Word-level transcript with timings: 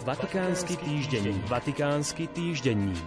Vatikánsky 0.00 0.80
týždenník. 0.80 1.44
Vatikánsky 1.44 2.24
týždenník. 2.32 3.04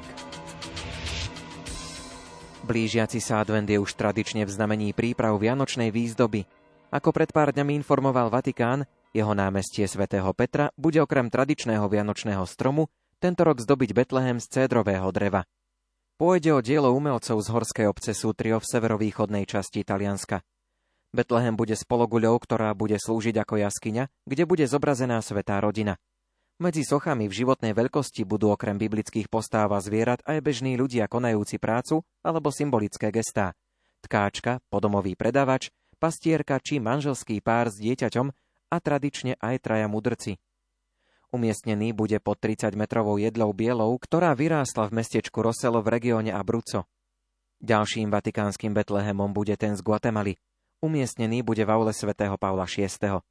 Blížiaci 2.69 3.17
sa 3.17 3.41
advent 3.41 3.65
je 3.65 3.81
už 3.81 3.97
tradične 3.97 4.45
v 4.45 4.53
znamení 4.53 4.93
príprav 4.93 5.33
Vianočnej 5.41 5.89
výzdoby. 5.89 6.45
Ako 6.93 7.09
pred 7.09 7.33
pár 7.33 7.49
dňami 7.49 7.81
informoval 7.81 8.29
Vatikán, 8.29 8.85
jeho 9.09 9.33
námestie 9.33 9.89
svätého 9.89 10.29
Petra 10.37 10.69
bude 10.77 11.01
okrem 11.01 11.33
tradičného 11.33 11.81
vianočného 11.89 12.45
stromu 12.45 12.93
tento 13.17 13.41
rok 13.41 13.57
zdobiť 13.57 13.89
Betlehem 13.89 14.37
z 14.37 14.53
cédrového 14.53 15.09
dreva. 15.09 15.49
Pôjde 16.21 16.53
o 16.53 16.61
dielo 16.61 16.93
umelcov 16.93 17.41
z 17.41 17.47
horskej 17.49 17.89
obce 17.89 18.13
Sútrio 18.13 18.61
v 18.61 18.69
severovýchodnej 18.69 19.49
časti 19.49 19.81
Talianska. 19.81 20.45
Betlehem 21.09 21.57
bude 21.57 21.73
spologuľou, 21.73 22.37
ktorá 22.37 22.69
bude 22.77 23.01
slúžiť 23.01 23.33
ako 23.41 23.65
jaskyňa, 23.65 24.29
kde 24.29 24.43
bude 24.45 24.69
zobrazená 24.69 25.25
svetá 25.25 25.57
rodina– 25.57 25.97
medzi 26.63 26.87
sochami 26.87 27.27
v 27.27 27.43
životnej 27.43 27.75
veľkosti 27.75 28.23
budú 28.23 28.55
okrem 28.55 28.79
biblických 28.79 29.27
postáv 29.27 29.75
a 29.75 29.83
zvierat 29.83 30.23
aj 30.23 30.39
bežní 30.39 30.79
ľudia 30.79 31.11
konajúci 31.11 31.59
prácu 31.59 32.07
alebo 32.23 32.47
symbolické 32.55 33.11
gestá. 33.11 33.51
Tkáčka, 33.99 34.63
podomový 34.71 35.19
predavač, 35.19 35.67
pastierka 35.99 36.63
či 36.63 36.79
manželský 36.79 37.43
pár 37.43 37.67
s 37.67 37.75
dieťaťom 37.83 38.31
a 38.71 38.77
tradične 38.79 39.35
aj 39.43 39.55
traja 39.59 39.91
mudrci. 39.91 40.39
Umiestnený 41.35 41.91
bude 41.91 42.21
pod 42.23 42.39
30-metrovou 42.39 43.19
jedlou 43.19 43.51
bielou, 43.51 43.91
ktorá 43.99 44.31
vyrástla 44.31 44.87
v 44.87 45.01
mestečku 45.01 45.43
Roselo 45.43 45.83
v 45.83 45.99
regióne 45.99 46.31
Abruzzo. 46.31 46.87
Ďalším 47.59 48.13
vatikánskym 48.13 48.71
Betlehemom 48.71 49.35
bude 49.35 49.57
ten 49.59 49.73
z 49.75 49.81
Guatemaly. 49.81 50.39
Umiestnený 50.83 51.41
bude 51.41 51.65
v 51.65 51.73
aule 51.73 51.91
svätého 51.95 52.37
Pavla 52.37 52.69
VI. 52.69 53.23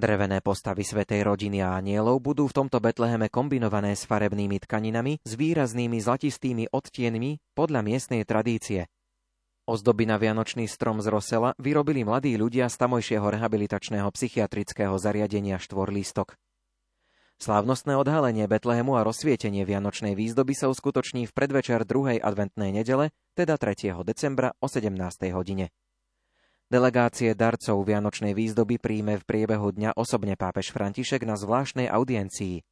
Drevené 0.00 0.40
postavy 0.40 0.80
Svetej 0.80 1.28
rodiny 1.28 1.60
a 1.60 1.76
anielov 1.76 2.24
budú 2.24 2.48
v 2.48 2.56
tomto 2.56 2.80
Betleheme 2.80 3.28
kombinované 3.28 3.92
s 3.92 4.08
farebnými 4.08 4.56
tkaninami 4.64 5.20
s 5.20 5.36
výraznými 5.36 6.00
zlatistými 6.00 6.72
odtienmi 6.72 7.36
podľa 7.52 7.84
miestnej 7.84 8.24
tradície. 8.24 8.88
Ozdoby 9.68 10.08
na 10.08 10.16
Vianočný 10.16 10.64
strom 10.72 11.04
z 11.04 11.12
Rosela 11.12 11.52
vyrobili 11.60 12.00
mladí 12.00 12.32
ľudia 12.40 12.72
z 12.72 12.80
tamojšieho 12.80 13.28
rehabilitačného 13.28 14.08
psychiatrického 14.08 14.96
zariadenia 14.96 15.60
Štvorlístok. 15.60 16.32
Slávnostné 17.36 17.92
odhalenie 18.00 18.48
Betlehemu 18.48 18.96
a 18.96 19.04
rozsvietenie 19.04 19.68
Vianočnej 19.68 20.16
výzdoby 20.16 20.56
sa 20.56 20.72
uskutoční 20.72 21.28
v 21.28 21.36
predvečer 21.36 21.84
2. 21.84 22.24
adventnej 22.24 22.72
nedele, 22.72 23.12
teda 23.36 23.60
3. 23.60 24.00
decembra 24.08 24.56
o 24.64 24.66
17. 24.66 24.96
hodine. 25.36 25.68
Delegácie 26.70 27.34
darcov 27.34 27.82
Vianočnej 27.82 28.30
výzdoby 28.30 28.78
príjme 28.78 29.18
v 29.18 29.26
priebehu 29.26 29.74
dňa 29.74 29.98
osobne 29.98 30.38
pápež 30.38 30.70
František 30.70 31.26
na 31.26 31.34
zvláštnej 31.34 31.90
audiencii. 31.90 32.62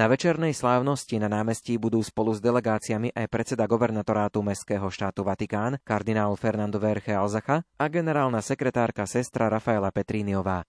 Na 0.00 0.08
večernej 0.08 0.56
slávnosti 0.56 1.20
na 1.20 1.28
námestí 1.28 1.76
budú 1.76 2.00
spolu 2.00 2.32
s 2.32 2.40
delegáciami 2.40 3.12
aj 3.12 3.28
predseda 3.28 3.68
governatorátu 3.68 4.40
Mestského 4.40 4.88
štátu 4.88 5.28
Vatikán, 5.28 5.76
kardinál 5.84 6.32
Fernando 6.40 6.80
Verche 6.80 7.12
Alzacha 7.12 7.60
a 7.76 7.84
generálna 7.92 8.40
sekretárka 8.40 9.04
sestra 9.04 9.52
Rafaela 9.52 9.92
Petríniová. 9.92 10.64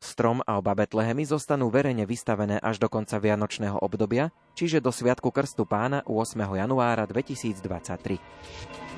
Strom 0.00 0.40
a 0.48 0.56
oba 0.56 0.72
Betlehemy 0.72 1.28
zostanú 1.28 1.68
verejne 1.68 2.08
vystavené 2.08 2.64
až 2.64 2.80
do 2.80 2.88
konca 2.88 3.20
vianočného 3.20 3.76
obdobia, 3.84 4.32
čiže 4.56 4.80
do 4.80 4.88
Sviatku 4.88 5.28
Krstu 5.28 5.68
pána 5.68 6.00
8. 6.08 6.32
januára 6.48 7.04
2023. 7.04 8.91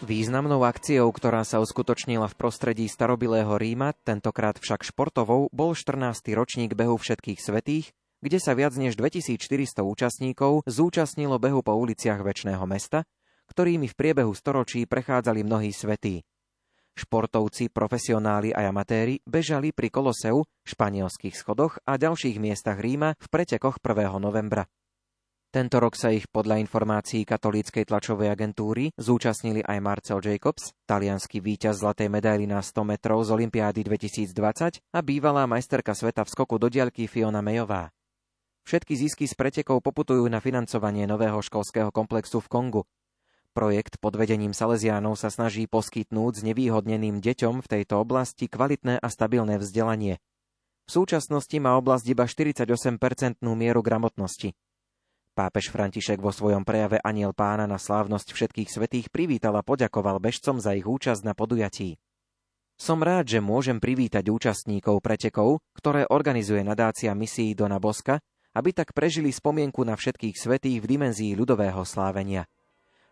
Významnou 0.00 0.64
akciou, 0.64 1.12
ktorá 1.12 1.44
sa 1.44 1.60
uskutočnila 1.60 2.24
v 2.32 2.38
prostredí 2.40 2.88
starobilého 2.88 3.52
Ríma, 3.60 3.92
tentokrát 4.00 4.56
však 4.56 4.80
športovou, 4.80 5.52
bol 5.52 5.76
14. 5.76 6.24
ročník 6.32 6.72
behu 6.72 6.96
všetkých 6.96 7.36
svetých, 7.36 7.92
kde 8.24 8.40
sa 8.40 8.56
viac 8.56 8.72
než 8.80 8.96
2400 8.96 9.84
účastníkov 9.84 10.64
zúčastnilo 10.64 11.36
behu 11.36 11.60
po 11.60 11.76
uliciach 11.76 12.24
väčšného 12.24 12.64
mesta, 12.64 13.04
ktorými 13.52 13.92
v 13.92 13.98
priebehu 14.00 14.32
storočí 14.32 14.88
prechádzali 14.88 15.44
mnohí 15.44 15.68
svetí. 15.68 16.24
Športovci, 16.96 17.68
profesionáli 17.68 18.56
a 18.56 18.72
amatéri 18.72 19.20
bežali 19.28 19.68
pri 19.76 19.92
Koloseu, 19.92 20.48
španielských 20.64 21.36
schodoch 21.36 21.76
a 21.84 22.00
ďalších 22.00 22.40
miestach 22.40 22.80
Ríma 22.80 23.20
v 23.20 23.26
pretekoch 23.28 23.76
1. 23.84 24.16
novembra. 24.16 24.64
Tento 25.50 25.82
rok 25.82 25.98
sa 25.98 26.14
ich 26.14 26.30
podľa 26.30 26.62
informácií 26.62 27.26
katolíckej 27.26 27.82
tlačovej 27.82 28.30
agentúry 28.30 28.94
zúčastnili 28.94 29.66
aj 29.66 29.82
Marcel 29.82 30.22
Jacobs, 30.22 30.78
talianský 30.86 31.42
víťaz 31.42 31.82
zlatej 31.82 32.06
medaily 32.06 32.46
na 32.46 32.62
100 32.62 32.86
metrov 32.86 33.18
z 33.26 33.34
Olympiády 33.34 33.82
2020 33.82 34.78
a 34.78 34.98
bývalá 35.02 35.50
majsterka 35.50 35.90
sveta 35.90 36.22
v 36.22 36.30
skoku 36.30 36.54
do 36.54 36.70
diaľky 36.70 37.10
Fiona 37.10 37.42
Mayová. 37.42 37.90
Všetky 38.62 38.94
zisky 38.94 39.26
z 39.26 39.34
pretekov 39.34 39.82
poputujú 39.82 40.22
na 40.30 40.38
financovanie 40.38 41.02
nového 41.10 41.42
školského 41.42 41.90
komplexu 41.90 42.38
v 42.38 42.46
Kongu. 42.46 42.82
Projekt 43.50 43.98
pod 43.98 44.14
vedením 44.14 44.54
Salesiánov 44.54 45.18
sa 45.18 45.34
snaží 45.34 45.66
poskytnúť 45.66 46.46
znevýhodneným 46.46 47.18
deťom 47.18 47.58
v 47.58 47.66
tejto 47.66 47.98
oblasti 47.98 48.46
kvalitné 48.46 49.02
a 49.02 49.08
stabilné 49.10 49.58
vzdelanie. 49.58 50.22
V 50.86 50.90
súčasnosti 50.94 51.58
má 51.58 51.74
oblasť 51.74 52.06
iba 52.06 52.30
48-percentnú 52.30 53.58
mieru 53.58 53.82
gramotnosti. 53.82 54.54
Pápež 55.40 55.72
František 55.72 56.20
vo 56.20 56.36
svojom 56.36 56.68
prejave 56.68 57.00
Aniel 57.00 57.32
pána 57.32 57.64
na 57.64 57.80
slávnosť 57.80 58.36
všetkých 58.36 58.68
svetých 58.68 59.08
privítal 59.08 59.56
a 59.56 59.64
poďakoval 59.64 60.20
bežcom 60.20 60.60
za 60.60 60.76
ich 60.76 60.84
účasť 60.84 61.24
na 61.24 61.32
podujatí. 61.32 61.96
Som 62.76 63.00
rád, 63.00 63.24
že 63.24 63.40
môžem 63.40 63.80
privítať 63.80 64.28
účastníkov 64.28 65.00
pretekov, 65.00 65.64
ktoré 65.72 66.04
organizuje 66.12 66.60
nadácia 66.60 67.16
misií 67.16 67.56
Dona 67.56 67.80
Boska, 67.80 68.20
aby 68.52 68.76
tak 68.76 68.92
prežili 68.92 69.32
spomienku 69.32 69.80
na 69.80 69.96
všetkých 69.96 70.36
svetých 70.36 70.84
v 70.84 70.88
dimenzii 70.92 71.32
ľudového 71.32 71.88
slávenia. 71.88 72.44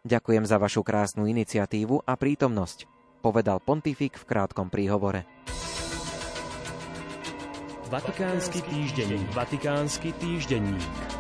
Ďakujem 0.05 0.45
za 0.45 0.61
vašu 0.61 0.85
krásnu 0.85 1.25
iniciatívu 1.33 2.05
a 2.05 2.13
prítomnosť, 2.13 2.85
povedal 3.25 3.57
pontifik 3.65 4.21
v 4.21 4.29
krátkom 4.29 4.69
príhovore. 4.69 5.25
Vatikánsky 7.89 8.61
týždenník. 8.69 9.33
Vatikánsky 9.33 10.13
týždenník. 10.21 11.18